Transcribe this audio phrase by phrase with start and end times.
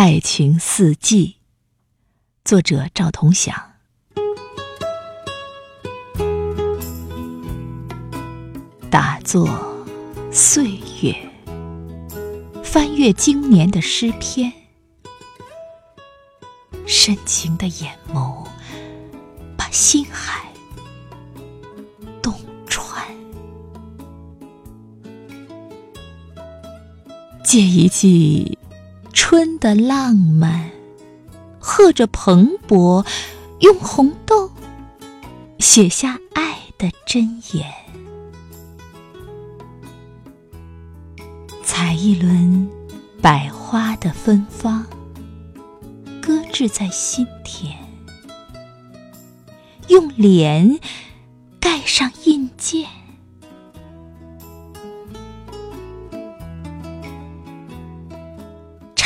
[0.00, 1.38] 爱情四季，
[2.44, 3.52] 作者赵同祥。
[8.88, 9.48] 打坐
[10.30, 11.16] 岁月，
[12.62, 14.52] 翻阅经年的诗篇，
[16.86, 18.46] 深情的眼眸
[19.56, 20.46] 把心海
[22.22, 22.32] 洞
[22.68, 23.04] 穿。
[27.42, 28.56] 借一季
[29.20, 30.70] 春的浪漫，
[31.58, 33.04] 和着蓬勃，
[33.58, 34.48] 用红豆
[35.58, 37.66] 写下爱的箴言。
[41.64, 42.70] 采一轮
[43.20, 44.86] 百花的芬芳，
[46.22, 47.76] 搁置在心田，
[49.88, 50.78] 用脸
[51.58, 52.88] 盖上印鉴。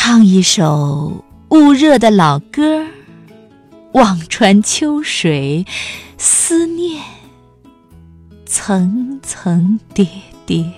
[0.04, 2.84] 唱一首捂热的老歌，
[3.92, 5.64] 望穿秋水，
[6.18, 7.00] 思念
[8.44, 10.04] 层层叠
[10.44, 10.68] 叠。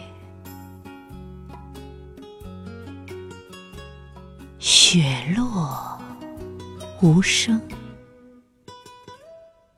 [4.58, 5.02] 雪
[5.34, 5.98] 落
[7.00, 7.58] 无声，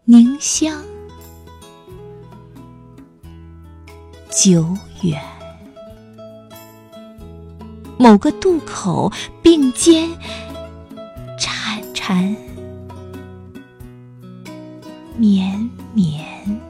[0.06, 0.82] 凝香
[4.28, 5.35] 久远。
[7.98, 9.10] 某个渡口
[9.42, 10.08] 并肩
[11.38, 12.36] 缠缠
[15.16, 16.65] 绵绵。